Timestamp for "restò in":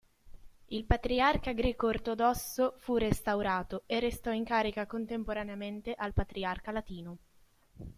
3.99-4.43